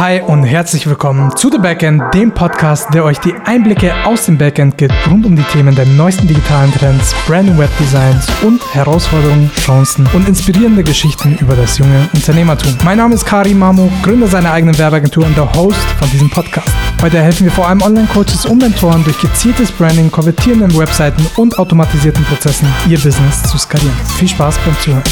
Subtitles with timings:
[0.00, 4.38] Hi und herzlich willkommen zu The Backend, dem Podcast, der euch die Einblicke aus dem
[4.38, 9.50] Backend gibt, rund um die Themen der neuesten digitalen Trends, Brand- und Webdesigns und Herausforderungen,
[9.56, 12.78] Chancen und inspirierende Geschichten über das junge Unternehmertum.
[12.82, 16.70] Mein Name ist Kari Mamo, Gründer seiner eigenen Werbeagentur und der Host von diesem Podcast.
[17.02, 22.24] Heute helfen wir vor allem Online-Coaches und Mentoren durch gezieltes Branding, konvertierenden Webseiten und automatisierten
[22.24, 23.92] Prozessen ihr Business zu skalieren.
[24.16, 25.04] Viel Spaß beim Zuhören.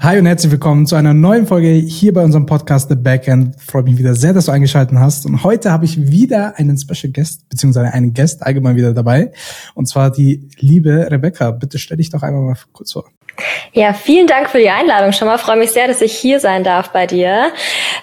[0.00, 3.54] Hi und herzlich willkommen zu einer neuen Folge hier bei unserem Podcast The Backend.
[3.60, 5.26] Freut mich wieder sehr, dass du eingeschaltet hast.
[5.26, 9.30] Und heute habe ich wieder einen Special Guest, beziehungsweise einen Guest allgemein wieder dabei.
[9.74, 11.52] Und zwar die liebe Rebecca.
[11.52, 13.04] Bitte stell dich doch einmal mal kurz vor.
[13.74, 15.38] Ja, vielen Dank für die Einladung schon mal.
[15.38, 17.52] Freue mich sehr, dass ich hier sein darf bei dir.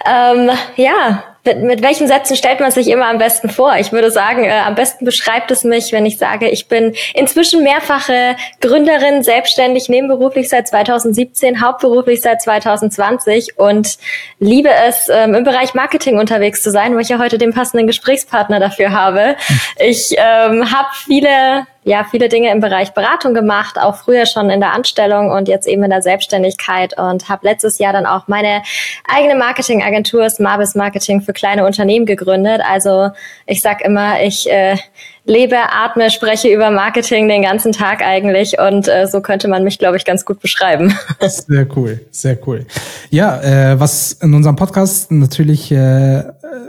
[0.06, 3.76] Ähm, ja, mit, mit welchen Sätzen stellt man sich immer am besten vor?
[3.78, 7.64] Ich würde sagen, äh, am besten beschreibt es mich, wenn ich sage, ich bin inzwischen
[7.64, 13.98] mehrfache Gründerin, selbstständig, nebenberuflich seit 2017, hauptberuflich seit 2020 und
[14.40, 17.88] liebe es, ähm, im Bereich Marketing unterwegs zu sein, wo ich ja heute den passenden
[17.88, 19.36] Gesprächspartner dafür habe.
[19.78, 24.60] Ich ähm, habe viele ja viele Dinge im Bereich Beratung gemacht, auch früher schon in
[24.60, 28.64] der Anstellung und jetzt eben in der Selbstständigkeit und habe letztes Jahr dann auch meine
[29.08, 32.62] eigene Marketingagentur Smartbiz Marketing für kleine Unternehmen gegründet.
[32.68, 33.10] Also
[33.46, 34.78] ich sag immer, ich äh,
[35.26, 39.80] lebe, atme, spreche über Marketing den ganzen Tag eigentlich und äh, so könnte man mich,
[39.80, 40.94] glaube ich, ganz gut beschreiben.
[41.20, 42.66] Sehr cool, sehr cool.
[43.10, 46.24] Ja, äh, was in unserem Podcast natürlich äh,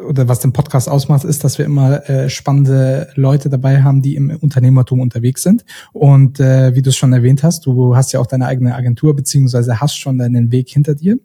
[0.08, 4.14] oder was den Podcast ausmacht, ist, dass wir immer äh, spannende Leute dabei haben, die
[4.14, 5.64] im Unternehmertum unterwegs sind.
[5.92, 9.16] Und äh, wie du es schon erwähnt hast, du hast ja auch deine eigene Agentur
[9.16, 11.19] beziehungsweise hast schon deinen Weg hinter dir.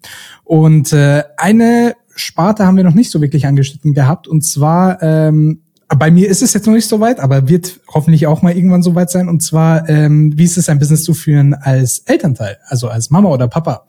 [0.43, 4.27] Und äh, eine Sparte haben wir noch nicht so wirklich angeschnitten gehabt.
[4.27, 5.61] Und zwar ähm,
[5.97, 8.83] bei mir ist es jetzt noch nicht so weit, aber wird hoffentlich auch mal irgendwann
[8.83, 9.27] so weit sein.
[9.27, 13.29] Und zwar, ähm, wie ist es, ein Business zu führen als Elternteil, also als Mama
[13.29, 13.87] oder Papa?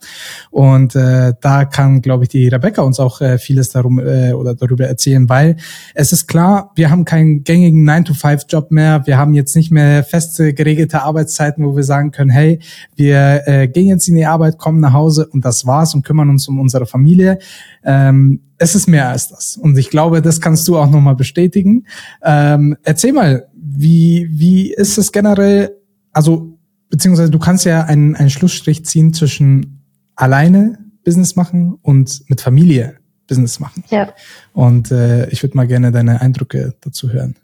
[0.51, 4.55] Und äh, da kann, glaube ich, die Rebecca uns auch äh, vieles darum äh, oder
[4.55, 5.57] darüber erzählen, weil
[5.95, 9.03] es ist klar, wir haben keinen gängigen 9-to-5-Job mehr.
[9.07, 12.61] Wir haben jetzt nicht mehr feste, geregelte Arbeitszeiten, wo wir sagen können, hey,
[12.97, 16.31] wir äh, gehen jetzt in die Arbeit, kommen nach Hause und das war's und kümmern
[16.31, 17.39] uns um unsere Familie.
[17.85, 19.57] Ähm, es ist mehr als das.
[19.57, 21.87] Und ich glaube, das kannst du auch nochmal bestätigen.
[22.23, 25.77] Ähm, erzähl mal, wie, wie ist es generell,
[26.13, 26.59] also,
[26.91, 29.83] beziehungsweise du kannst ja einen, einen Schlussstrich ziehen zwischen
[30.15, 33.83] alleine Business machen und mit Familie Business machen.
[33.89, 34.13] Ja.
[34.53, 37.37] Und äh, ich würde mal gerne deine Eindrücke dazu hören.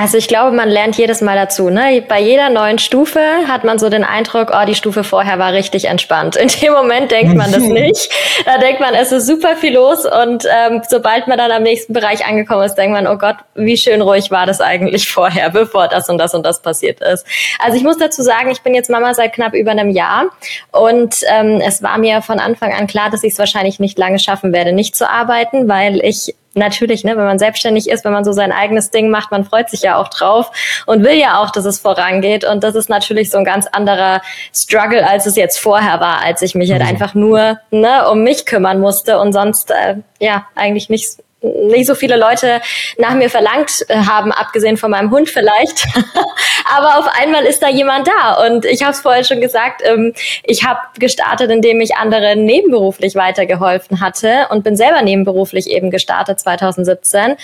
[0.00, 1.68] Also ich glaube, man lernt jedes Mal dazu.
[1.68, 2.02] Ne?
[2.08, 5.84] Bei jeder neuen Stufe hat man so den Eindruck, oh, die Stufe vorher war richtig
[5.88, 6.36] entspannt.
[6.36, 8.10] In dem Moment denkt man das nicht.
[8.46, 11.92] Da denkt man, es ist super viel los und ähm, sobald man dann am nächsten
[11.92, 15.86] Bereich angekommen ist, denkt man, oh Gott, wie schön ruhig war das eigentlich vorher, bevor
[15.88, 17.26] das und das und das passiert ist.
[17.58, 20.30] Also ich muss dazu sagen, ich bin jetzt Mama seit knapp über einem Jahr
[20.72, 24.18] und ähm, es war mir von Anfang an klar, dass ich es wahrscheinlich nicht lange
[24.18, 28.24] schaffen werde, nicht zu arbeiten, weil ich natürlich, ne, wenn man selbstständig ist, wenn man
[28.24, 30.50] so sein eigenes Ding macht, man freut sich ja auch drauf
[30.86, 32.44] und will ja auch, dass es vorangeht.
[32.44, 34.20] Und das ist natürlich so ein ganz anderer
[34.54, 36.88] Struggle, als es jetzt vorher war, als ich mich halt mhm.
[36.88, 41.94] einfach nur ne, um mich kümmern musste und sonst äh, ja eigentlich nicht nicht so
[41.94, 42.60] viele Leute
[42.98, 45.86] nach mir verlangt äh, haben, abgesehen von meinem Hund vielleicht.
[46.76, 48.46] Aber auf einmal ist da jemand da.
[48.46, 50.12] Und ich habe es vorhin schon gesagt, ähm,
[50.44, 56.40] ich habe gestartet, indem ich anderen nebenberuflich weitergeholfen hatte und bin selber nebenberuflich eben gestartet
[56.40, 57.36] 2017.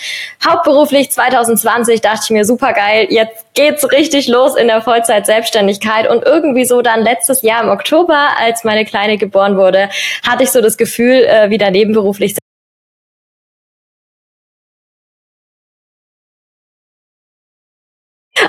[0.47, 6.07] Hauptberuflich 2020 dachte ich mir, super geil, jetzt geht's richtig los in der Vollzeit-Selbstständigkeit.
[6.07, 9.89] Und irgendwie so dann letztes Jahr im Oktober, als meine Kleine geboren wurde,
[10.25, 12.35] hatte ich so das Gefühl, äh, wieder nebenberuflich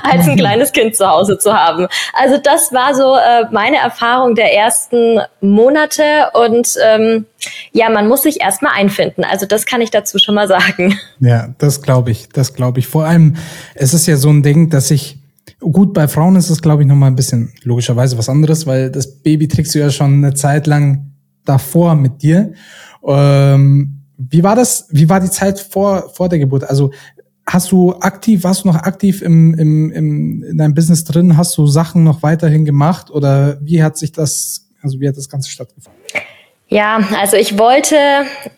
[0.09, 1.87] als ein kleines Kind zu Hause zu haben.
[2.13, 7.25] Also das war so äh, meine Erfahrung der ersten Monate und ähm,
[7.71, 9.23] ja, man muss sich erstmal einfinden.
[9.23, 10.97] Also das kann ich dazu schon mal sagen.
[11.21, 12.87] Ja, das glaube ich, das glaube ich.
[12.87, 13.35] Vor allem,
[13.75, 15.19] es ist ja so ein Ding, dass ich
[15.59, 19.21] Gut, bei Frauen ist es, glaube ich, nochmal ein bisschen logischerweise was anderes, weil das
[19.21, 21.11] Baby trägst du ja schon eine Zeit lang
[21.43, 22.53] davor mit dir.
[23.05, 24.87] Ähm, wie war das?
[24.89, 26.63] Wie war die Zeit vor, vor der Geburt?
[26.63, 26.91] Also
[27.49, 31.35] hast du aktiv, warst du noch aktiv im, im, im, in deinem Business drin?
[31.35, 35.29] Hast du Sachen noch weiterhin gemacht oder wie hat sich das, also wie hat das
[35.29, 35.98] Ganze stattgefunden?
[36.71, 37.95] Ja, also ich wollte,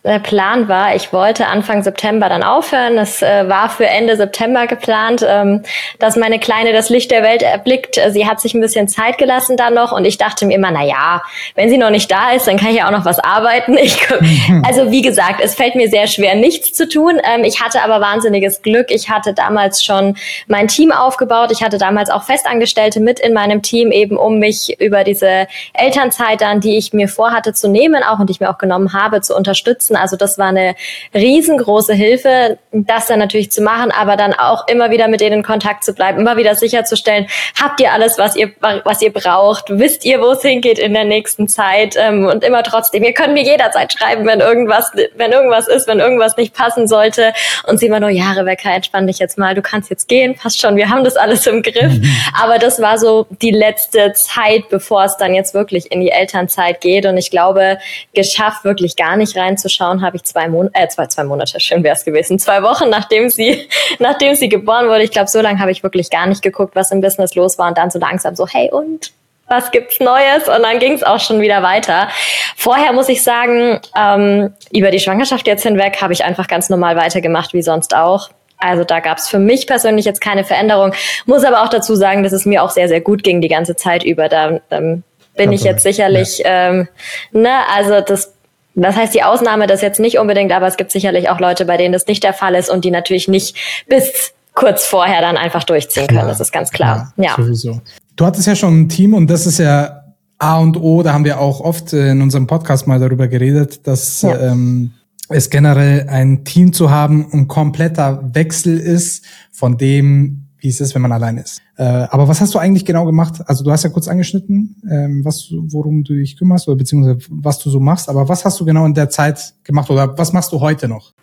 [0.04, 2.98] der Plan war, ich wollte Anfang September dann aufhören.
[2.98, 5.63] Das äh, war für Ende September geplant, ähm,
[5.98, 7.98] dass meine Kleine das Licht der Welt erblickt.
[8.10, 10.84] Sie hat sich ein bisschen Zeit gelassen dann noch und ich dachte mir immer, na
[10.84, 11.24] ja,
[11.56, 13.78] wenn sie noch nicht da ist, dann kann ich ja auch noch was arbeiten.
[13.81, 13.98] Ich,
[14.68, 17.19] also wie gesagt, es fällt mir sehr schwer, nichts zu tun.
[17.24, 18.92] Ähm, ich hatte aber wahnsinniges Glück.
[18.92, 20.18] Ich hatte damals schon
[20.48, 21.52] mein Team aufgebaut.
[21.52, 26.42] Ich hatte damals auch Festangestellte mit in meinem Team, eben um mich über diese Elternzeit
[26.42, 28.94] dann, die ich mir vorhatte zu nehmen, Unternehmen auch und die ich mir auch genommen
[28.94, 29.95] habe, zu unterstützen.
[29.95, 30.75] Also das war eine
[31.13, 35.44] riesengroße Hilfe, das dann natürlich zu machen, aber dann auch immer wieder mit denen in
[35.44, 37.27] Kontakt zu bleiben, immer wieder sicherzustellen,
[37.62, 38.51] habt ihr alles, was ihr,
[38.83, 39.65] was ihr braucht?
[39.69, 41.95] Wisst ihr, wo es hingeht in der nächsten Zeit?
[41.98, 46.00] Ähm, und immer trotzdem, ihr könnt mir jederzeit schreiben, wenn irgendwas, wenn irgendwas ist, wenn
[46.00, 47.33] irgendwas nicht passen sollte.
[47.68, 50.59] Und sie immer nur, ja, Rebecca, entspann dich jetzt mal, du kannst jetzt gehen, passt
[50.59, 51.94] schon, wir haben das alles im Griff.
[51.94, 52.15] Mhm.
[52.42, 56.81] Aber das war so die letzte Zeit, bevor es dann jetzt wirklich in die Elternzeit
[56.81, 57.06] geht.
[57.06, 57.77] Und ich glaube,
[58.14, 61.96] geschafft, wirklich gar nicht reinzuschauen, habe ich zwei Monate, äh, zwei, zwei Monate, schön wäre
[61.96, 63.68] es gewesen, zwei Wochen, nachdem sie,
[64.00, 65.04] nachdem sie geboren wurde.
[65.04, 67.68] Ich glaube, so lange habe ich wirklich gar nicht geguckt, was im Business los war
[67.70, 69.12] und dann so langsam so, hey und?
[69.48, 70.48] Was gibt's Neues?
[70.48, 72.08] Und dann ging es auch schon wieder weiter.
[72.56, 76.96] Vorher muss ich sagen, ähm, über die Schwangerschaft jetzt hinweg habe ich einfach ganz normal
[76.96, 78.30] weitergemacht, wie sonst auch.
[78.62, 80.94] Also da gab es für mich persönlich jetzt keine Veränderung.
[81.26, 83.76] Muss aber auch dazu sagen, dass es mir auch sehr, sehr gut ging die ganze
[83.76, 84.30] Zeit über.
[84.30, 85.04] Da ähm,
[85.42, 86.70] bin ich jetzt sicherlich, ja.
[86.70, 86.88] ähm,
[87.32, 88.34] ne, also das
[88.74, 91.76] das heißt, die Ausnahme das jetzt nicht unbedingt, aber es gibt sicherlich auch Leute, bei
[91.76, 93.58] denen das nicht der Fall ist und die natürlich nicht
[93.88, 96.28] bis kurz vorher dann einfach durchziehen können.
[96.28, 97.14] das ist ganz klar.
[97.18, 97.36] Ja, ja.
[97.36, 97.82] Sowieso.
[98.16, 100.04] Du hattest ja schon ein Team und das ist ja
[100.38, 104.22] A und O, da haben wir auch oft in unserem Podcast mal darüber geredet, dass
[104.22, 104.40] ja.
[104.40, 104.92] ähm,
[105.30, 110.96] es generell ein Team zu haben ein kompletter Wechsel ist von dem, wie es ist,
[110.96, 111.62] wenn man allein ist.
[111.75, 113.42] Äh, aber was hast du eigentlich genau gemacht?
[113.48, 117.60] Also du hast ja kurz angeschnitten, ähm, was, worum du dich kümmerst oder beziehungsweise was
[117.60, 118.08] du so machst.
[118.08, 121.13] Aber was hast du genau in der Zeit gemacht oder was machst du heute noch?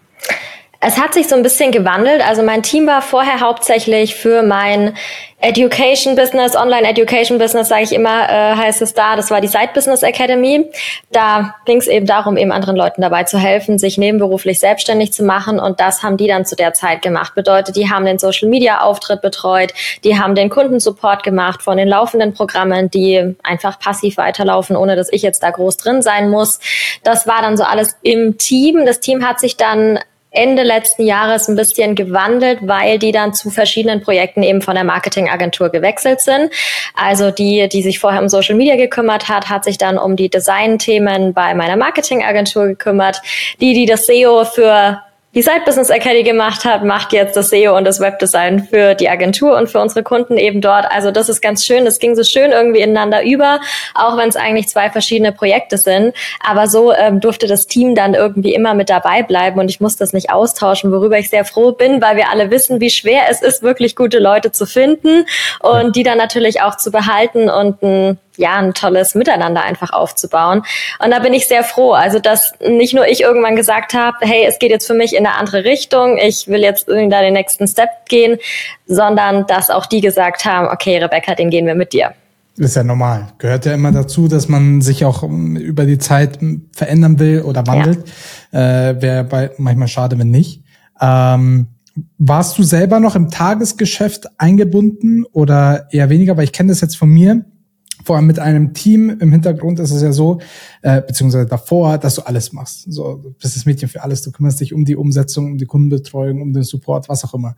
[0.80, 2.24] Es hat sich so ein bisschen gewandelt.
[2.24, 4.96] Also mein Team war vorher hauptsächlich für mein
[5.40, 9.16] Education Business, Online Education Business, sage ich immer, äh, heißt es da.
[9.16, 10.70] Das war die Side Business Academy.
[11.10, 15.24] Da ging es eben darum, eben anderen Leuten dabei zu helfen, sich nebenberuflich selbstständig zu
[15.24, 15.58] machen.
[15.58, 17.34] Und das haben die dann zu der Zeit gemacht.
[17.34, 19.74] Bedeutet, die haben den Social Media Auftritt betreut,
[20.04, 25.12] die haben den Kundensupport gemacht von den laufenden Programmen, die einfach passiv weiterlaufen, ohne dass
[25.12, 26.60] ich jetzt da groß drin sein muss.
[27.02, 28.86] Das war dann so alles im Team.
[28.86, 29.98] Das Team hat sich dann
[30.38, 34.84] Ende letzten Jahres ein bisschen gewandelt, weil die dann zu verschiedenen Projekten eben von der
[34.84, 36.50] Marketingagentur gewechselt sind.
[36.94, 40.30] Also die, die sich vorher um Social Media gekümmert hat, hat sich dann um die
[40.30, 43.20] Design-Themen bei meiner Marketingagentur gekümmert.
[43.60, 45.02] Die, die das SEO für
[45.34, 49.10] die Side Business Academy gemacht hat, macht jetzt das SEO und das Webdesign für die
[49.10, 50.86] Agentur und für unsere Kunden eben dort.
[50.90, 51.84] Also das ist ganz schön.
[51.84, 53.60] Das ging so schön irgendwie ineinander über,
[53.94, 56.14] auch wenn es eigentlich zwei verschiedene Projekte sind.
[56.44, 59.96] Aber so ähm, durfte das Team dann irgendwie immer mit dabei bleiben und ich muss
[59.96, 63.42] das nicht austauschen, worüber ich sehr froh bin, weil wir alle wissen, wie schwer es
[63.42, 65.26] ist, wirklich gute Leute zu finden
[65.60, 70.62] und die dann natürlich auch zu behalten und ein ja, ein tolles Miteinander einfach aufzubauen.
[71.04, 71.92] Und da bin ich sehr froh.
[71.92, 75.26] Also, dass nicht nur ich irgendwann gesagt habe, hey, es geht jetzt für mich in
[75.26, 78.38] eine andere Richtung, ich will jetzt irgendwie da den nächsten Step gehen,
[78.86, 82.12] sondern dass auch die gesagt haben, okay, Rebecca, den gehen wir mit dir.
[82.56, 83.28] ist ja normal.
[83.38, 86.38] Gehört ja immer dazu, dass man sich auch ähm, über die Zeit
[86.72, 88.04] verändern will oder wandelt.
[88.52, 88.90] Ja.
[88.90, 90.62] Äh, Wäre bei manchmal schade, wenn nicht.
[91.00, 91.66] Ähm,
[92.18, 96.36] warst du selber noch im Tagesgeschäft eingebunden oder eher weniger?
[96.36, 97.44] Weil ich kenne das jetzt von mir
[98.04, 100.38] vor allem mit einem Team im Hintergrund ist es ja so,
[100.82, 102.90] äh, beziehungsweise davor, dass du alles machst.
[102.92, 104.22] So, du bist das Mädchen für alles.
[104.22, 107.56] Du kümmerst dich um die Umsetzung, um die Kundenbetreuung, um den Support, was auch immer.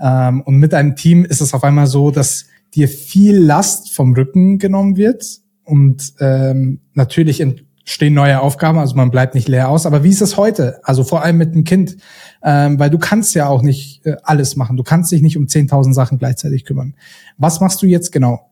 [0.00, 4.14] Ähm, und mit einem Team ist es auf einmal so, dass dir viel Last vom
[4.14, 9.86] Rücken genommen wird und ähm, natürlich entstehen neue Aufgaben, also man bleibt nicht leer aus.
[9.86, 10.80] Aber wie ist es heute?
[10.84, 11.96] Also vor allem mit dem Kind,
[12.42, 14.76] ähm, weil du kannst ja auch nicht äh, alles machen.
[14.76, 16.94] Du kannst dich nicht um 10.000 Sachen gleichzeitig kümmern.
[17.38, 18.49] Was machst du jetzt genau?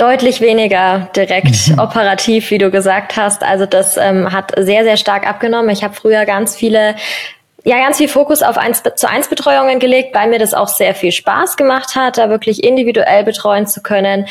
[0.00, 1.78] Deutlich weniger direkt mhm.
[1.78, 3.42] operativ, wie du gesagt hast.
[3.42, 5.68] Also das ähm, hat sehr, sehr stark abgenommen.
[5.68, 6.94] Ich habe früher ganz viele
[7.64, 10.94] ja ganz viel Fokus auf 1 zu 1 Betreuungen gelegt, weil mir das auch sehr
[10.94, 14.26] viel Spaß gemacht hat, da wirklich individuell betreuen zu können.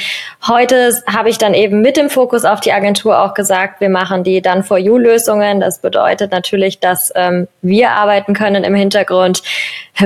[0.48, 4.24] Heute habe ich dann eben mit dem Fokus auf die Agentur auch gesagt, wir machen
[4.24, 5.59] die dann for you Lösungen.
[5.59, 9.43] Das bedeutet natürlich, dass ähm, wir arbeiten können im Hintergrund,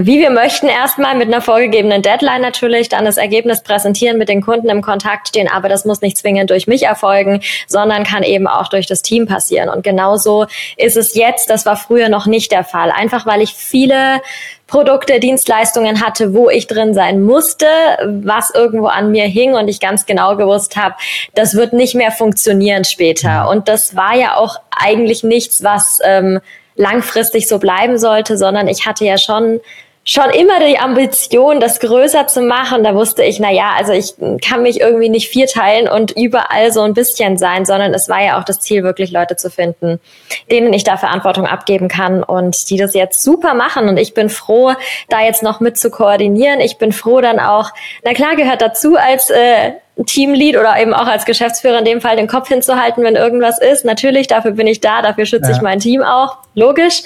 [0.02, 4.42] wie wir möchten, erstmal mit einer vorgegebenen Deadline natürlich, dann das Ergebnis präsentieren, mit den
[4.42, 8.48] Kunden im Kontakt stehen, aber das muss nicht zwingend durch mich erfolgen, sondern kann eben
[8.48, 9.70] auch durch das Team passieren.
[9.70, 12.92] Und genauso ist es jetzt, das war früher noch nicht der Fall.
[12.92, 14.22] Einfach einfach weil ich viele
[14.68, 17.68] Produkte, Dienstleistungen hatte, wo ich drin sein musste,
[18.06, 20.96] was irgendwo an mir hing und ich ganz genau gewusst habe,
[21.36, 23.50] das wird nicht mehr funktionieren später.
[23.50, 26.40] Und das war ja auch eigentlich nichts, was ähm,
[26.76, 29.60] langfristig so bleiben sollte, sondern ich hatte ja schon
[30.06, 32.84] schon immer die Ambition, das größer zu machen.
[32.84, 36.82] Da wusste ich, na ja, also ich kann mich irgendwie nicht vierteilen und überall so
[36.82, 40.02] ein bisschen sein, sondern es war ja auch das Ziel, wirklich Leute zu finden,
[40.52, 43.88] denen ich da Verantwortung abgeben kann und die das jetzt super machen.
[43.88, 44.74] Und ich bin froh,
[45.08, 46.60] da jetzt noch mit zu koordinieren.
[46.60, 47.72] Ich bin froh dann auch,
[48.04, 49.72] na klar gehört dazu als äh,
[50.08, 53.86] Teamlead oder eben auch als Geschäftsführer in dem Fall den Kopf hinzuhalten, wenn irgendwas ist.
[53.86, 55.56] Natürlich, dafür bin ich da, dafür schütze ja.
[55.56, 57.04] ich mein Team auch, logisch.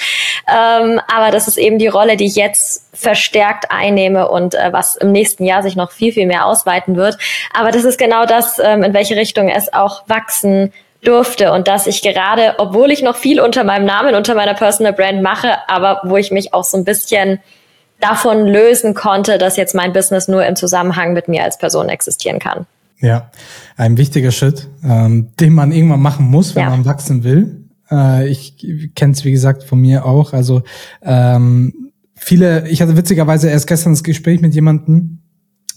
[0.48, 4.96] Ähm, aber das ist eben die Rolle, die ich jetzt verstärkt einnehme und äh, was
[4.96, 7.18] im nächsten Jahr sich noch viel, viel mehr ausweiten wird.
[7.54, 10.72] Aber das ist genau das, ähm, in welche Richtung es auch wachsen
[11.04, 14.94] durfte und dass ich gerade, obwohl ich noch viel unter meinem Namen, unter meiner Personal
[14.94, 17.40] Brand mache, aber wo ich mich auch so ein bisschen
[18.00, 22.40] davon lösen konnte, dass jetzt mein Business nur im Zusammenhang mit mir als Person existieren
[22.40, 22.66] kann.
[23.00, 23.32] Ja,
[23.76, 26.70] ein wichtiger Schritt, ähm, den man irgendwann machen muss, wenn ja.
[26.72, 27.66] man wachsen will.
[27.92, 28.58] Äh, ich
[28.96, 30.34] kenne es, wie gesagt, von mir auch.
[30.34, 30.64] Also
[31.04, 35.17] ähm, viele, ich hatte witzigerweise erst gestern das Gespräch mit jemandem,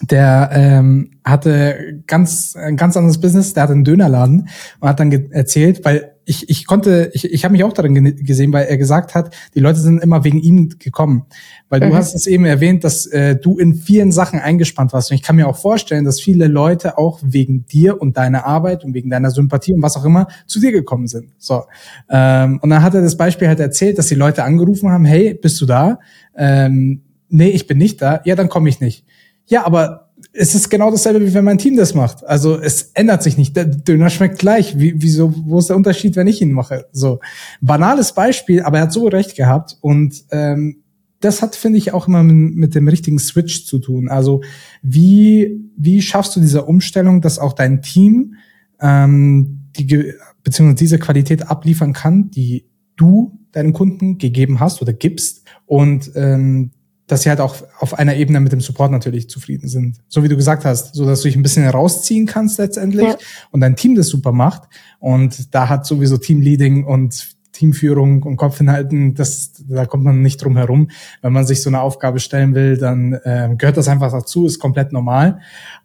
[0.02, 4.48] der ähm, hatte ganz ein ganz anderes Business, der hatte einen Dönerladen
[4.80, 8.52] und hat dann erzählt, weil ich, ich konnte, ich, ich habe mich auch darin gesehen,
[8.52, 11.24] weil er gesagt hat, die Leute sind immer wegen ihm gekommen.
[11.68, 11.90] Weil mhm.
[11.90, 15.10] du hast es eben erwähnt, dass äh, du in vielen Sachen eingespannt warst.
[15.10, 18.84] Und ich kann mir auch vorstellen, dass viele Leute auch wegen dir und deiner Arbeit
[18.84, 21.30] und wegen deiner Sympathie und was auch immer zu dir gekommen sind.
[21.38, 21.64] So.
[22.08, 25.34] Ähm, und dann hat er das Beispiel halt erzählt, dass die Leute angerufen haben, hey,
[25.34, 25.98] bist du da?
[26.36, 28.20] Ähm, nee, ich bin nicht da.
[28.24, 29.04] Ja, dann komme ich nicht.
[29.50, 32.24] Ja, aber es ist genau dasselbe, wie wenn mein Team das macht.
[32.24, 33.56] Also es ändert sich nicht.
[33.56, 34.78] Der Döner schmeckt gleich.
[34.78, 36.86] Wie, wieso, wo ist der Unterschied, wenn ich ihn mache?
[36.92, 37.18] So
[37.60, 40.82] banales Beispiel, aber er hat so recht gehabt und ähm,
[41.18, 44.08] das hat, finde ich, auch immer mit, dem richtigen Switch zu tun.
[44.08, 44.40] Also
[44.82, 48.36] wie wie schaffst du diese Umstellung, dass auch dein Team
[48.80, 50.14] ähm, die
[50.44, 52.66] beziehungsweise diese Qualität abliefern kann, die
[52.96, 56.70] du deinen Kunden gegeben hast oder gibst und ähm,
[57.10, 59.96] dass sie halt auch auf einer Ebene mit dem Support natürlich zufrieden sind.
[60.08, 63.16] So wie du gesagt hast, so dass du dich ein bisschen rausziehen kannst letztendlich ja.
[63.50, 64.68] und dein Team das super macht.
[65.00, 70.42] Und da hat sowieso Teamleading und Teamführung und Kopf hinhalten, das, da kommt man nicht
[70.42, 70.88] drum herum.
[71.20, 74.60] Wenn man sich so eine Aufgabe stellen will, dann äh, gehört das einfach dazu, ist
[74.60, 75.40] komplett normal.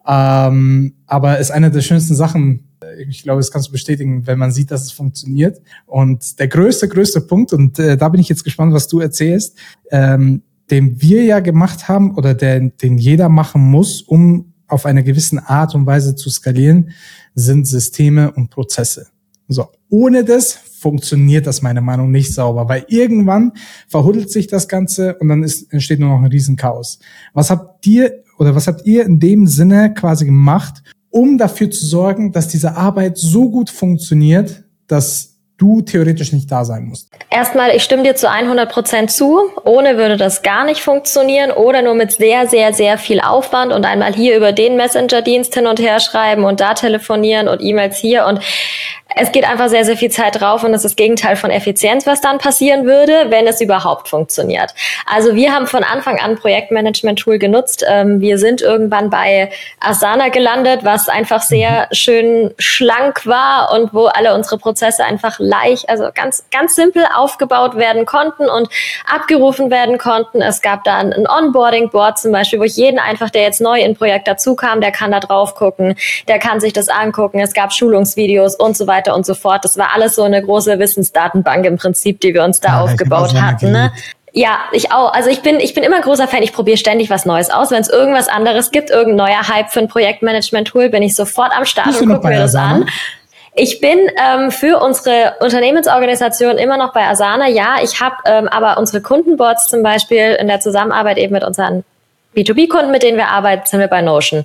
[0.08, 2.68] Ähm, aber ist eine der schönsten Sachen,
[3.10, 5.60] ich glaube, das kannst du bestätigen, wenn man sieht, dass es funktioniert.
[5.88, 9.58] Und der größte, größte Punkt, und äh, da bin ich jetzt gespannt, was du erzählst,
[9.90, 15.04] ähm, den wir ja gemacht haben oder den, den jeder machen muss, um auf eine
[15.04, 16.90] gewisse Art und Weise zu skalieren,
[17.36, 19.08] sind Systeme und Prozesse.
[19.48, 23.54] So, ohne das funktioniert das meiner Meinung nach nicht sauber, weil irgendwann
[23.88, 27.00] verhuddelt sich das Ganze und dann ist, entsteht nur noch ein Riesenchaos.
[27.34, 31.86] Was habt ihr oder was habt ihr in dem Sinne quasi gemacht, um dafür zu
[31.86, 37.10] sorgen, dass diese Arbeit so gut funktioniert, dass du theoretisch nicht da sein musst?
[37.30, 39.40] Erstmal, ich stimme dir zu 100 Prozent zu.
[39.64, 43.86] Ohne würde das gar nicht funktionieren oder nur mit sehr, sehr, sehr viel Aufwand und
[43.86, 48.26] einmal hier über den Messenger-Dienst hin und her schreiben und da telefonieren und E-Mails hier
[48.26, 48.40] und
[49.16, 52.06] es geht einfach sehr, sehr viel Zeit drauf und das ist das Gegenteil von Effizienz,
[52.06, 54.74] was dann passieren würde, wenn es überhaupt funktioniert.
[55.06, 57.86] Also wir haben von Anfang an Projektmanagement-Tool genutzt.
[57.88, 61.96] Ähm, wir sind irgendwann bei Asana gelandet, was einfach sehr mhm.
[61.96, 67.78] schön schlank war und wo alle unsere Prozesse einfach leicht, also ganz, ganz simpel aufgebaut
[67.78, 68.68] werden konnten und
[69.10, 70.42] abgerufen werden konnten.
[70.42, 73.96] Es gab da ein Onboarding-Board zum Beispiel, wo ich jeden einfach, der jetzt neu in
[73.96, 75.96] Projekt dazu kam, der kann da drauf gucken,
[76.28, 77.40] der kann sich das angucken.
[77.40, 79.64] Es gab Schulungsvideos und so weiter weiter und so fort.
[79.64, 83.34] Das war alles so eine große Wissensdatenbank im Prinzip, die wir uns da ja, aufgebaut
[83.40, 83.72] hatten.
[83.72, 83.92] Ne?
[84.34, 85.14] Ja, ich auch.
[85.14, 86.44] Also ich bin, ich bin immer großer Fan.
[86.44, 87.72] Ich probiere ständig was Neues aus.
[87.72, 91.66] Wenn es irgendwas anderes gibt, irgendein neuer Hype für ein Projektmanagement-Tool, bin ich sofort am
[91.66, 92.90] Start Bist und gucke mir das an.
[93.58, 97.48] Ich bin ähm, für unsere Unternehmensorganisation immer noch bei Asana.
[97.48, 101.86] Ja, ich habe ähm, aber unsere Kundenboards zum Beispiel in der Zusammenarbeit eben mit unseren
[102.36, 104.44] B2B-Kunden, mit denen wir arbeiten, sind wir bei Notion.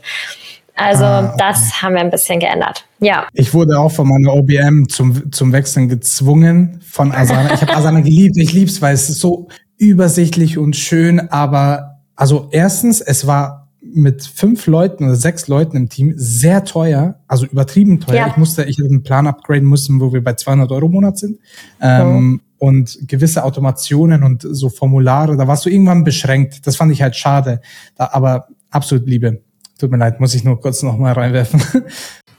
[0.81, 1.35] Also ah, okay.
[1.37, 2.87] das haben wir ein bisschen geändert.
[3.01, 3.27] Ja.
[3.35, 7.53] Ich wurde auch von meiner OBM zum, zum Wechseln gezwungen von Asana.
[7.53, 8.39] Ich habe Asana geliebt.
[8.39, 11.21] Ich lieb's, weil es ist so übersichtlich und schön.
[11.31, 17.17] Aber also erstens, es war mit fünf Leuten oder sechs Leuten im Team sehr teuer,
[17.29, 18.17] also übertrieben teuer.
[18.17, 18.29] Ja.
[18.29, 21.19] Ich musste, ich hätte einen Plan upgraden müssen, wo wir bei 200 Euro im Monat
[21.19, 21.39] sind.
[21.81, 22.67] Ähm, oh.
[22.69, 26.67] Und gewisse Automationen und so Formulare, da warst du irgendwann beschränkt.
[26.67, 27.61] Das fand ich halt schade.
[27.97, 29.43] Da, aber absolut Liebe.
[29.81, 31.63] Tut mir leid, muss ich nur kurz noch mal reinwerfen.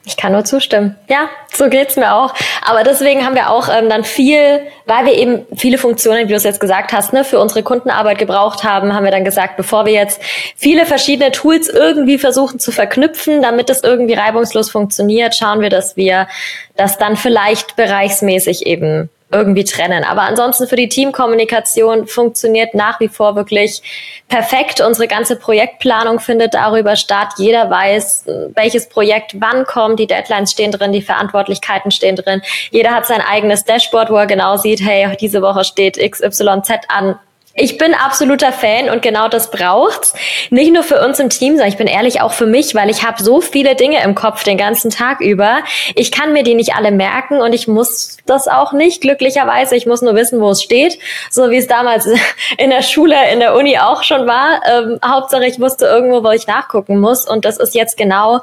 [0.03, 0.95] Ich kann nur zustimmen.
[1.07, 2.33] Ja, so geht's mir auch.
[2.65, 6.35] Aber deswegen haben wir auch ähm, dann viel, weil wir eben viele Funktionen, wie du
[6.35, 9.85] es jetzt gesagt hast, ne, für unsere Kundenarbeit gebraucht haben, haben wir dann gesagt, bevor
[9.85, 10.19] wir jetzt
[10.55, 15.95] viele verschiedene Tools irgendwie versuchen zu verknüpfen, damit es irgendwie reibungslos funktioniert, schauen wir, dass
[15.95, 16.27] wir
[16.75, 20.03] das dann vielleicht bereichsmäßig eben irgendwie trennen.
[20.03, 23.81] Aber ansonsten für die Teamkommunikation funktioniert nach wie vor wirklich
[24.27, 24.81] perfekt.
[24.81, 27.33] Unsere ganze Projektplanung findet darüber statt.
[27.37, 29.99] Jeder weiß, welches Projekt wann kommt.
[29.99, 32.41] Die Deadlines stehen drin, die Verantwortlichkeiten stehen drin.
[32.71, 37.17] Jeder hat sein eigenes Dashboard, wo er genau sieht, hey, diese Woche steht XYZ an
[37.53, 40.13] ich bin absoluter Fan und genau das braucht's.
[40.51, 43.05] Nicht nur für uns im Team, sondern ich bin ehrlich auch für mich, weil ich
[43.05, 45.59] habe so viele Dinge im Kopf den ganzen Tag über.
[45.95, 49.75] Ich kann mir die nicht alle merken und ich muss das auch nicht, glücklicherweise.
[49.75, 50.97] Ich muss nur wissen, wo es steht.
[51.29, 52.07] So wie es damals
[52.57, 54.61] in der Schule, in der Uni auch schon war.
[54.69, 57.27] Ähm, Hauptsache, ich wusste irgendwo, wo ich nachgucken muss.
[57.27, 58.39] Und das ist jetzt genau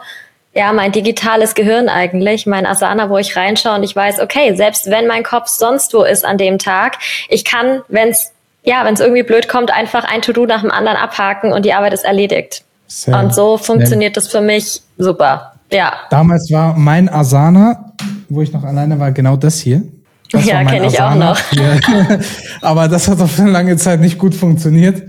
[0.55, 4.91] ja, mein digitales Gehirn eigentlich, mein Asana, wo ich reinschaue und ich weiß, okay, selbst
[4.91, 6.99] wenn mein Kopf sonst wo ist an dem Tag,
[7.29, 8.33] ich kann, wenn es
[8.65, 11.73] ja, wenn es irgendwie blöd kommt, einfach ein To-Do nach dem anderen abhaken und die
[11.73, 12.65] Arbeit ist erledigt.
[12.87, 15.53] Sehr, und so funktioniert das für mich super.
[15.71, 15.93] Ja.
[16.11, 17.93] Damals war mein Asana,
[18.29, 19.83] wo ich noch alleine war, genau das hier.
[20.33, 21.39] Das ja, kenne ich auch noch.
[22.61, 25.03] Aber das hat auf eine lange Zeit nicht gut funktioniert.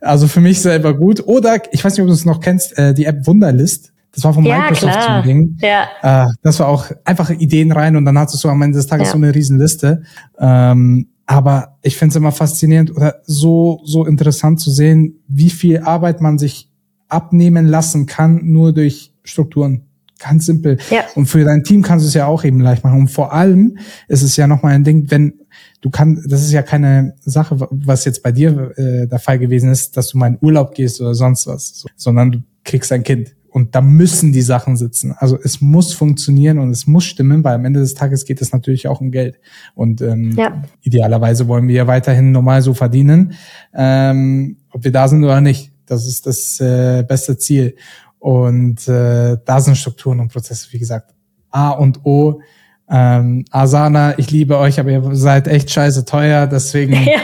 [0.00, 1.26] Also für mich selber gut.
[1.26, 3.92] Oder, ich weiß nicht, ob du es noch kennst, äh, die App Wunderlist.
[4.14, 5.58] Das war vom ja, Microsoft so ein Ding.
[5.60, 6.24] Ja.
[6.24, 9.08] Äh, das war auch einfach Ideen rein und dann hattest du am Ende des Tages
[9.08, 9.12] ja.
[9.12, 10.02] so eine riesen Liste.
[10.38, 15.78] Ähm, aber ich finde es immer faszinierend oder so, so interessant zu sehen, wie viel
[15.78, 16.68] Arbeit man sich
[17.06, 19.82] abnehmen lassen kann, nur durch Strukturen.
[20.18, 20.78] Ganz simpel.
[20.90, 21.04] Ja.
[21.14, 22.98] Und für dein Team kannst du es ja auch eben leicht machen.
[22.98, 25.34] Und vor allem ist es ja nochmal ein Ding, wenn
[25.80, 29.70] du kannst, das ist ja keine Sache, was jetzt bei dir äh, der Fall gewesen
[29.70, 33.36] ist, dass du mal in Urlaub gehst oder sonst was, sondern du kriegst ein Kind.
[33.50, 35.12] Und da müssen die Sachen sitzen.
[35.16, 38.52] Also es muss funktionieren und es muss stimmen, weil am Ende des Tages geht es
[38.52, 39.40] natürlich auch um Geld.
[39.74, 40.62] Und ähm, ja.
[40.82, 43.34] idealerweise wollen wir ja weiterhin normal so verdienen,
[43.74, 45.72] ähm, ob wir da sind oder nicht.
[45.86, 47.74] Das ist das äh, beste Ziel.
[48.20, 51.12] Und äh, da sind Strukturen und Prozesse, wie gesagt,
[51.50, 52.40] A und O.
[52.88, 57.20] Ähm, Asana, ich liebe euch, aber ihr seid echt scheiße teuer, deswegen ja.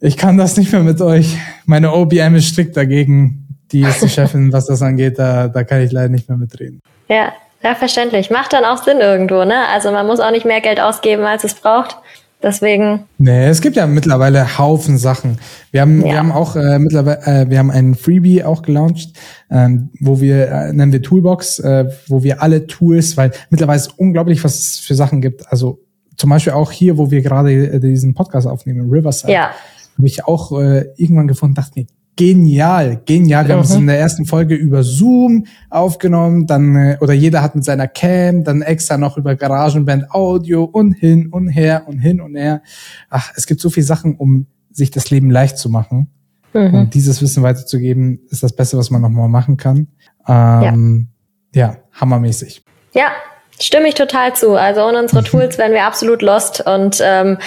[0.00, 1.36] ich kann das nicht mehr mit euch.
[1.66, 5.82] Meine OBM ist strikt dagegen die ist die Chefin, was das angeht, da, da kann
[5.82, 6.80] ich leider nicht mehr mitreden.
[7.08, 7.32] Ja,
[7.62, 8.30] ja, verständlich.
[8.30, 9.68] Macht dann auch Sinn irgendwo, ne?
[9.72, 11.96] Also man muss auch nicht mehr Geld ausgeben, als es braucht.
[12.40, 13.04] Deswegen.
[13.18, 15.38] Nee, es gibt ja mittlerweile Haufen Sachen.
[15.72, 16.12] Wir haben, ja.
[16.12, 19.12] wir haben auch äh, mittlerweile, äh, wir haben einen Freebie auch gelauncht,
[19.50, 23.98] ähm, wo wir, äh, nennen wir Toolbox, äh, wo wir alle Tools, weil mittlerweile ist
[23.98, 25.50] unglaublich, was es für Sachen gibt.
[25.50, 25.80] Also
[26.16, 29.32] zum Beispiel auch hier, wo wir gerade äh, diesen Podcast aufnehmen, Riverside.
[29.32, 29.50] Ja.
[29.96, 31.86] Habe ich auch äh, irgendwann gefunden, dachte mir,
[32.18, 33.46] genial, genial.
[33.46, 33.58] Wir mhm.
[33.60, 37.64] haben es in der ersten Folge über Zoom aufgenommen, dann äh, oder jeder hat mit
[37.64, 42.34] seiner Cam, dann extra noch über Garagenband Audio und hin und her und hin und
[42.34, 42.60] her.
[43.08, 46.08] Ach, es gibt so viele Sachen, um sich das Leben leicht zu machen.
[46.52, 46.74] Mhm.
[46.74, 49.86] Und dieses Wissen weiterzugeben, ist das Beste, was man nochmal machen kann.
[50.26, 51.08] Ähm,
[51.54, 51.60] ja.
[51.60, 52.64] ja, hammermäßig.
[52.94, 53.12] Ja,
[53.60, 54.56] stimme ich total zu.
[54.56, 57.38] Also ohne unsere Tools wären wir absolut lost und ähm,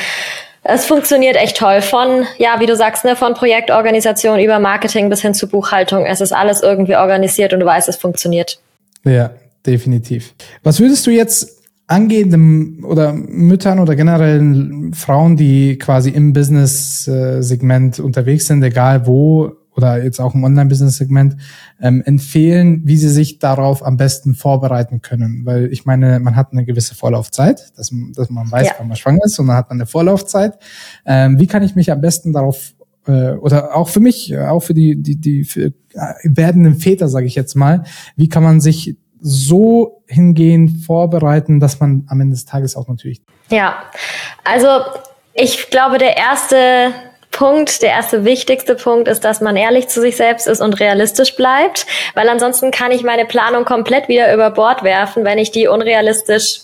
[0.64, 1.82] es funktioniert echt toll.
[1.82, 6.06] Von, ja, wie du sagst, ne, von Projektorganisation über Marketing bis hin zu Buchhaltung.
[6.06, 8.60] Es ist alles irgendwie organisiert und du weißt, es funktioniert.
[9.04, 9.32] Ja,
[9.66, 10.34] definitiv.
[10.64, 18.48] Was würdest du jetzt angehenden oder Müttern oder generell Frauen, die quasi im Business-Segment unterwegs
[18.48, 21.38] sind, egal wo, oder jetzt auch im Online-Business-Segment
[21.82, 25.46] ähm, empfehlen, wie sie sich darauf am besten vorbereiten können.
[25.46, 28.74] Weil ich meine, man hat eine gewisse Vorlaufzeit, dass, dass man weiß, ja.
[28.78, 30.58] wann man schwanger ist und dann hat man eine Vorlaufzeit.
[31.06, 32.74] Ähm, wie kann ich mich am besten darauf
[33.08, 37.26] äh, oder auch für mich, auch für die die die für, äh, werdenden Väter, sage
[37.26, 37.84] ich jetzt mal,
[38.16, 43.22] wie kann man sich so hingehend vorbereiten, dass man am Ende des Tages auch natürlich.
[43.50, 43.76] Ja,
[44.44, 44.68] also
[45.34, 46.92] ich glaube, der erste
[47.42, 51.36] Punkt, der erste wichtigste Punkt ist, dass man ehrlich zu sich selbst ist und realistisch
[51.36, 55.68] bleibt, weil ansonsten kann ich meine Planung komplett wieder über Bord werfen, wenn ich die
[55.68, 56.60] unrealistisch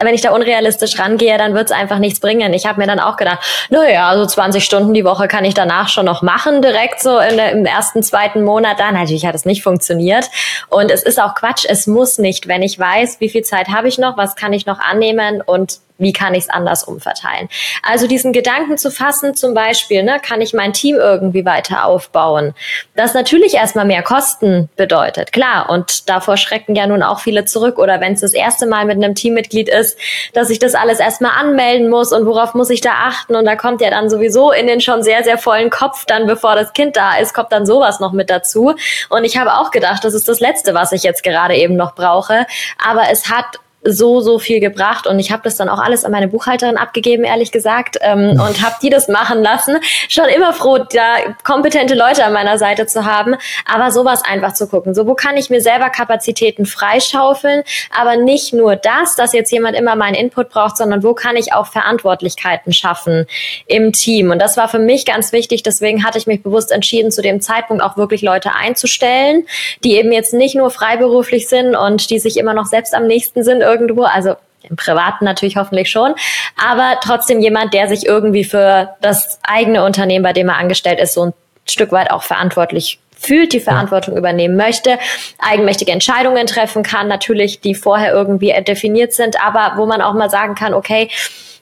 [0.00, 2.54] wenn ich da unrealistisch rangehe, dann wird es einfach nichts bringen.
[2.54, 5.90] Ich habe mir dann auch gedacht, naja, so 20 Stunden die Woche kann ich danach
[5.90, 8.80] schon noch machen, direkt so in im ersten, zweiten Monat.
[8.80, 10.30] Dann natürlich hat es nicht funktioniert.
[10.70, 12.48] Und es ist auch Quatsch, es muss nicht.
[12.48, 15.78] Wenn ich weiß, wie viel Zeit habe ich noch, was kann ich noch annehmen und
[15.98, 17.48] wie kann ich es anders umverteilen.
[17.82, 22.54] Also diesen Gedanken zu fassen, zum Beispiel, ne, kann ich mein Team irgendwie weiter aufbauen,
[22.94, 25.70] das natürlich erstmal mehr Kosten bedeutet, klar.
[25.70, 27.78] Und davor schrecken ja nun auch viele zurück.
[27.78, 29.98] Oder wenn es das erste Mal mit einem Teammitglied ist,
[30.32, 33.36] dass ich das alles erstmal anmelden muss und worauf muss ich da achten.
[33.36, 36.54] Und da kommt ja dann sowieso in den schon sehr, sehr vollen Kopf, dann bevor
[36.54, 38.74] das Kind da ist, kommt dann sowas noch mit dazu.
[39.08, 41.94] Und ich habe auch gedacht, das ist das Letzte, was ich jetzt gerade eben noch
[41.94, 42.46] brauche.
[42.82, 43.46] Aber es hat
[43.86, 47.24] so, so viel gebracht und ich habe das dann auch alles an meine Buchhalterin abgegeben,
[47.24, 49.78] ehrlich gesagt, ähm, und habe die das machen lassen.
[50.08, 54.68] Schon immer froh, da kompetente Leute an meiner Seite zu haben, aber sowas einfach zu
[54.68, 54.94] gucken.
[54.94, 57.62] So, wo kann ich mir selber Kapazitäten freischaufeln,
[57.96, 61.52] aber nicht nur das, dass jetzt jemand immer meinen Input braucht, sondern wo kann ich
[61.52, 63.26] auch Verantwortlichkeiten schaffen
[63.66, 64.30] im Team.
[64.30, 67.40] Und das war für mich ganz wichtig, deswegen hatte ich mich bewusst entschieden, zu dem
[67.40, 69.46] Zeitpunkt auch wirklich Leute einzustellen,
[69.84, 73.42] die eben jetzt nicht nur freiberuflich sind und die sich immer noch selbst am nächsten
[73.42, 76.14] sind, irgendwo, also im Privaten natürlich hoffentlich schon,
[76.56, 81.14] aber trotzdem jemand, der sich irgendwie für das eigene Unternehmen, bei dem er angestellt ist,
[81.14, 81.34] so ein
[81.68, 84.98] Stück weit auch verantwortlich fühlt, die Verantwortung übernehmen möchte,
[85.38, 90.30] eigenmächtige Entscheidungen treffen kann, natürlich, die vorher irgendwie definiert sind, aber wo man auch mal
[90.30, 91.10] sagen kann, okay,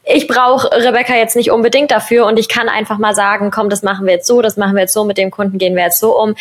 [0.07, 3.83] ich brauche Rebecca jetzt nicht unbedingt dafür und ich kann einfach mal sagen, komm, das
[3.83, 5.99] machen wir jetzt so, das machen wir jetzt so, mit dem Kunden gehen wir jetzt
[5.99, 6.35] so um.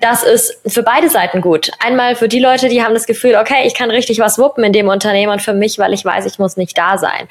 [0.00, 1.70] Das ist für beide Seiten gut.
[1.84, 4.72] Einmal für die Leute, die haben das Gefühl, okay, ich kann richtig was wuppen in
[4.72, 7.28] dem Unternehmen und für mich, weil ich weiß, ich muss nicht da sein.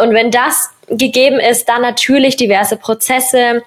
[0.00, 3.62] Und wenn das gegeben ist, dann natürlich diverse Prozesse,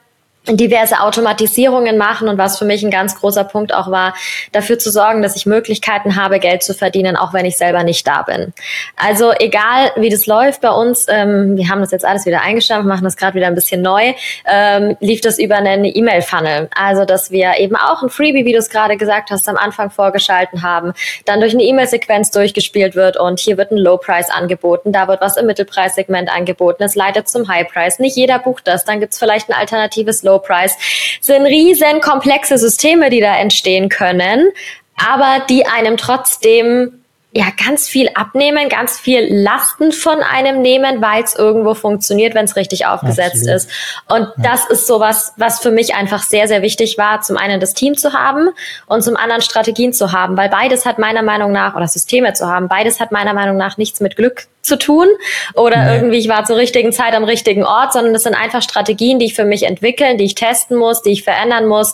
[0.48, 4.16] diverse Automatisierungen machen und was für mich ein ganz großer Punkt auch war,
[4.52, 8.08] dafür zu sorgen, dass ich Möglichkeiten habe, Geld zu verdienen, auch wenn ich selber nicht
[8.08, 8.54] da bin.
[8.96, 12.88] Also egal, wie das läuft bei uns, ähm, wir haben das jetzt alles wieder eingestampft,
[12.88, 14.14] machen das gerade wieder ein bisschen neu,
[14.46, 16.70] ähm, lief das über einen E-Mail-Funnel.
[16.76, 19.92] Also, dass wir eben auch ein Freebie, wie du es gerade gesagt hast, am Anfang
[19.92, 20.94] vorgeschalten haben,
[21.26, 25.38] dann durch eine E-Mail-Sequenz durchgespielt wird und hier wird ein Low-Price angeboten, da wird was
[25.38, 28.00] im Mittelpreissegment angeboten, es leitet zum High-Price.
[28.00, 30.76] Nicht jeder bucht das, dann gibt's vielleicht ein alternatives Low Price.
[31.20, 34.50] Es sind riesen komplexe Systeme, die da entstehen können,
[34.96, 37.00] aber die einem trotzdem
[37.32, 42.46] ja ganz viel abnehmen, ganz viel Lasten von einem nehmen, weil es irgendwo funktioniert, wenn
[42.46, 43.56] es richtig aufgesetzt Absolut.
[43.56, 43.70] ist.
[44.08, 44.34] Und ja.
[44.38, 47.96] das ist sowas, was für mich einfach sehr, sehr wichtig war, zum einen das Team
[47.96, 48.50] zu haben
[48.88, 52.48] und zum anderen Strategien zu haben, weil beides hat meiner Meinung nach, oder Systeme zu
[52.48, 55.08] haben, beides hat meiner Meinung nach nichts mit Glück zu tun
[55.56, 55.96] oder nee.
[55.96, 59.26] irgendwie ich war zur richtigen Zeit am richtigen Ort, sondern das sind einfach Strategien, die
[59.26, 61.94] ich für mich entwickeln, die ich testen muss, die ich verändern muss,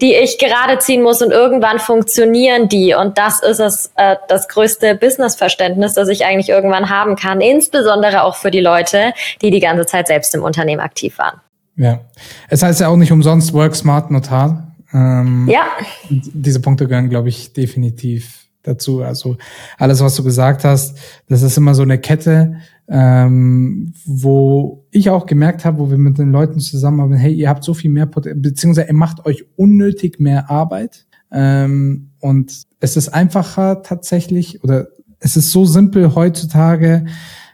[0.00, 4.48] die ich gerade ziehen muss und irgendwann funktionieren die und das ist es äh, das
[4.48, 9.60] größte Businessverständnis, das ich eigentlich irgendwann haben kann, insbesondere auch für die Leute, die die
[9.60, 11.40] ganze Zeit selbst im Unternehmen aktiv waren.
[11.76, 12.00] Ja,
[12.48, 14.72] es heißt ja auch nicht umsonst Work Smart Notar.
[14.92, 15.66] Ähm, ja.
[16.08, 19.02] Diese Punkte gehören, glaube ich, definitiv dazu.
[19.02, 19.36] Also
[19.78, 20.98] alles, was du gesagt hast,
[21.28, 22.56] das ist immer so eine Kette,
[22.88, 27.64] ähm, wo ich auch gemerkt habe, wo wir mit den Leuten zusammenarbeiten, hey, ihr habt
[27.64, 31.06] so viel mehr Potenzial, beziehungsweise ihr macht euch unnötig mehr Arbeit.
[31.30, 34.88] Ähm, und es ist einfacher tatsächlich, oder
[35.20, 37.06] es ist so simpel heutzutage,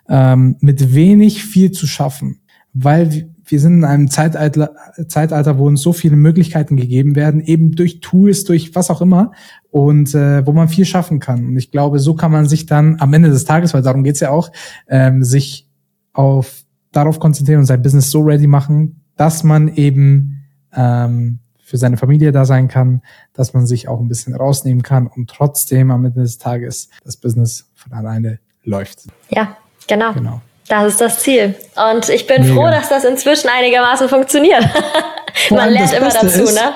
[0.08, 2.40] ähm, mit wenig viel zu schaffen,
[2.72, 4.72] weil wir sind in einem Zeitalter,
[5.08, 9.32] Zeitalter, wo uns so viele Möglichkeiten gegeben werden, eben durch Tools, durch was auch immer,
[9.70, 11.44] und äh, wo man viel schaffen kann.
[11.46, 14.20] Und ich glaube, so kann man sich dann am Ende des Tages, weil darum geht's
[14.20, 14.50] ja auch,
[14.88, 15.68] ähm, sich
[16.12, 21.96] auf darauf konzentrieren und sein Business so ready machen, dass man eben ähm, für seine
[21.96, 26.04] Familie da sein kann, dass man sich auch ein bisschen rausnehmen kann und trotzdem am
[26.04, 29.06] Ende des Tages das Business von alleine läuft.
[29.28, 30.12] Ja, genau.
[30.12, 30.40] genau.
[30.70, 31.56] Das ist das Ziel.
[31.74, 32.54] Und ich bin Mega.
[32.54, 34.62] froh, dass das inzwischen einigermaßen funktioniert.
[35.50, 36.74] Man lernt immer dazu, ist, ne?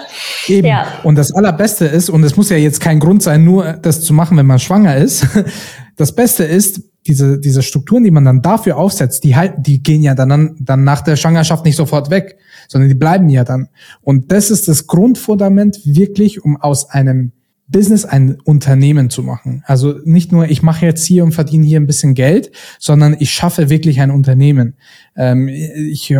[0.49, 0.67] Eben.
[0.67, 0.87] Ja.
[1.05, 4.13] Und das Allerbeste ist, und es muss ja jetzt kein Grund sein, nur das zu
[4.13, 5.27] machen, wenn man schwanger ist.
[5.97, 10.03] Das Beste ist, diese, diese Strukturen, die man dann dafür aufsetzt, die halt, die gehen
[10.03, 13.69] ja dann, dann nach der Schwangerschaft nicht sofort weg, sondern die bleiben ja dann.
[14.03, 17.31] Und das ist das Grundfundament wirklich, um aus einem
[17.67, 19.63] Business ein Unternehmen zu machen.
[19.67, 23.31] Also nicht nur, ich mache jetzt hier und verdiene hier ein bisschen Geld, sondern ich
[23.31, 24.75] schaffe wirklich ein Unternehmen.
[25.17, 26.15] Ähm, ich,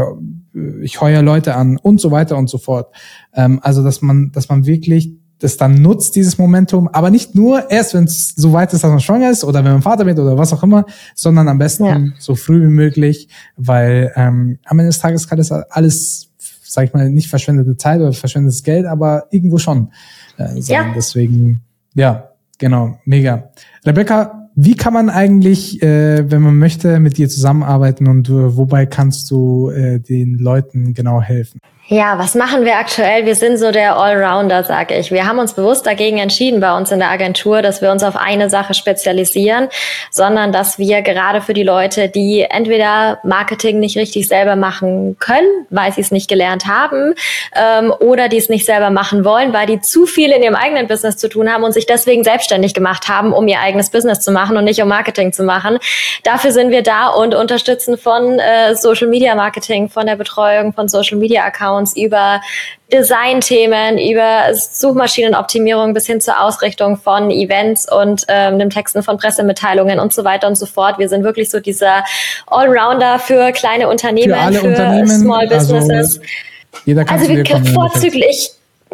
[0.83, 2.95] ich heuer Leute an und so weiter und so fort.
[3.35, 7.71] Ähm, also dass man, dass man wirklich das dann nutzt, dieses Momentum, aber nicht nur
[7.71, 10.19] erst, wenn es so weit ist, dass man schwanger ist oder wenn man Vater wird
[10.19, 12.01] oder was auch immer, sondern am besten ja.
[12.19, 16.31] so früh wie möglich, weil ähm, am Ende des Tages kann das alles,
[16.63, 19.91] sag ich mal, nicht verschwendete Zeit oder verschwendetes Geld, aber irgendwo schon
[20.39, 20.89] äh, sein.
[20.89, 20.93] Ja.
[20.95, 21.61] Deswegen,
[21.95, 23.51] ja, genau, mega.
[23.85, 28.87] Rebecca, wie kann man eigentlich, äh, wenn man möchte, mit dir zusammenarbeiten und äh, wobei
[28.87, 31.61] kannst du äh, den Leuten genau helfen?
[31.89, 33.27] Ja, was machen wir aktuell?
[33.27, 35.13] Wir sind so der Allrounder, sage ich.
[35.13, 38.17] Wir haben uns bewusst dagegen entschieden bei uns in der Agentur, dass wir uns auf
[38.17, 39.69] eine Sache spezialisieren,
[40.11, 45.47] sondern dass wir gerade für die Leute, die entweder Marketing nicht richtig selber machen können,
[45.69, 47.13] weil sie es nicht gelernt haben,
[47.55, 50.87] ähm, oder die es nicht selber machen wollen, weil die zu viel in ihrem eigenen
[50.87, 54.33] Business zu tun haben und sich deswegen selbstständig gemacht haben, um ihr eigenes Business zu
[54.33, 55.79] machen und nicht um Marketing zu machen.
[56.23, 60.89] Dafür sind wir da und unterstützen von äh, Social Media Marketing, von der Betreuung von
[60.89, 62.41] Social Media Accounts Accounts, über
[62.93, 69.99] Designthemen, über Suchmaschinenoptimierung bis hin zur Ausrichtung von Events und ähm, dem Texten von Pressemitteilungen
[69.99, 70.99] und so weiter und so fort.
[70.99, 72.05] Wir sind wirklich so dieser
[72.47, 76.21] Allrounder für kleine Unternehmen, für, für Unternehmen, Small also Businesses.
[76.87, 78.51] Also also wir vorzüglich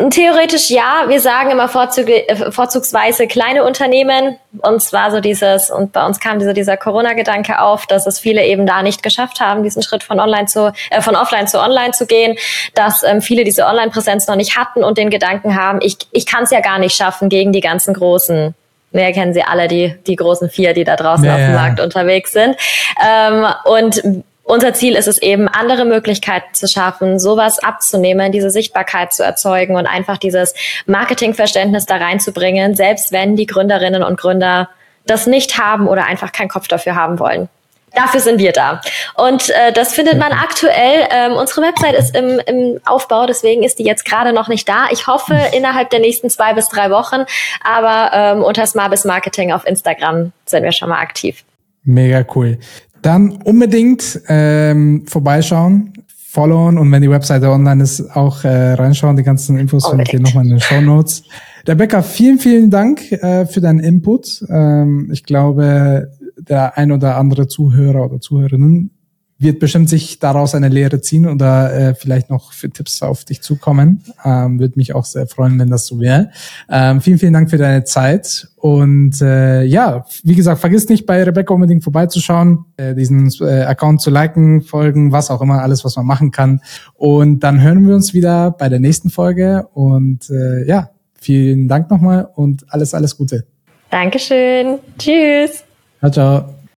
[0.08, 1.04] Theoretisch ja.
[1.08, 4.38] Wir sagen immer vorzug, äh, vorzugsweise kleine Unternehmen.
[4.62, 8.44] Und zwar so dieses, und bei uns kam dieser, dieser Corona-Gedanke auf, dass es viele
[8.46, 11.90] eben da nicht geschafft haben, diesen Schritt von online zu, äh, von offline zu online
[11.90, 12.38] zu gehen,
[12.74, 16.44] dass ähm, viele diese Online-Präsenz noch nicht hatten und den Gedanken haben, ich, ich kann
[16.44, 18.54] es ja gar nicht schaffen gegen die ganzen großen
[18.92, 21.78] wir kennen sie alle, die, die großen vier, die da draußen ja, auf dem Markt
[21.78, 22.56] unterwegs sind.
[23.00, 29.12] Ähm, und unser Ziel ist es eben, andere Möglichkeiten zu schaffen, sowas abzunehmen, diese Sichtbarkeit
[29.12, 30.54] zu erzeugen und einfach dieses
[30.86, 34.68] Marketingverständnis da reinzubringen, selbst wenn die Gründerinnen und Gründer
[35.06, 37.48] das nicht haben oder einfach keinen Kopf dafür haben wollen.
[37.94, 38.80] Dafür sind wir da.
[39.16, 41.08] Und äh, das findet man aktuell.
[41.10, 44.86] Ähm, unsere Website ist im, im Aufbau, deswegen ist die jetzt gerade noch nicht da.
[44.92, 47.24] Ich hoffe innerhalb der nächsten zwei bis drei Wochen.
[47.64, 51.42] Aber ähm, unter Smarbis Marketing auf Instagram sind wir schon mal aktiv.
[51.82, 52.58] Mega cool.
[53.02, 59.16] Dann unbedingt ähm, vorbeischauen, followen und wenn die Webseite online ist, auch äh, reinschauen.
[59.16, 61.24] Die ganzen Infos findet ihr nochmal in den Show Notes.
[61.66, 64.44] Rebecca, vielen, vielen Dank äh, für deinen Input.
[64.48, 68.90] Ähm, ich glaube, der ein oder andere Zuhörer oder Zuhörerinnen
[69.40, 73.40] wird bestimmt sich daraus eine Lehre ziehen oder äh, vielleicht noch für Tipps auf dich
[73.40, 74.04] zukommen.
[74.22, 76.30] Ähm, Würde mich auch sehr freuen, wenn das so wäre.
[76.68, 78.48] Ähm, vielen, vielen Dank für deine Zeit.
[78.56, 84.02] Und äh, ja, wie gesagt, vergiss nicht bei Rebecca unbedingt vorbeizuschauen, äh, diesen äh, Account
[84.02, 86.60] zu liken, folgen, was auch immer, alles, was man machen kann.
[86.92, 89.66] Und dann hören wir uns wieder bei der nächsten Folge.
[89.72, 93.46] Und äh, ja, vielen Dank nochmal und alles, alles Gute.
[93.88, 94.78] Dankeschön.
[94.98, 95.64] Tschüss.
[96.00, 96.59] Ciao, ciao.